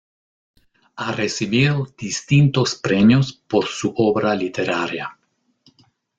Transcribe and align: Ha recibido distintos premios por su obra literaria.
Ha 0.95 1.11
recibido 1.11 1.85
distintos 1.95 2.73
premios 2.73 3.33
por 3.33 3.65
su 3.67 3.93
obra 3.95 4.33
literaria. 4.35 5.15